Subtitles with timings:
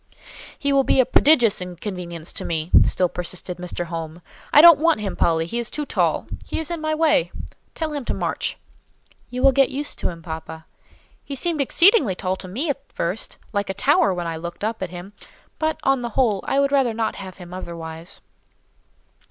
[0.57, 3.85] "He will be a prodigious inconvenience to me," still persisted Mr.
[3.85, 4.23] Home.
[4.51, 7.31] "I don't want him, Polly, he is too tall; he is in my way.
[7.75, 8.57] Tell him to march."
[9.29, 10.65] "You will get used to him, papa.
[11.23, 14.89] He seemed exceedingly tall to me at first—like a tower when I looked up at
[14.89, 15.13] him;
[15.59, 18.21] but, on the whole, I would rather not have him otherwise."